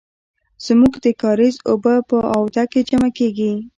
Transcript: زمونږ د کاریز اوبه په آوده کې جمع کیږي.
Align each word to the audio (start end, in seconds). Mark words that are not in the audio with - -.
زمونږ 0.65 0.93
د 1.03 1.07
کاریز 1.21 1.55
اوبه 1.69 1.95
په 2.09 2.17
آوده 2.37 2.63
کې 2.71 2.79
جمع 2.89 3.09
کیږي. 3.17 3.53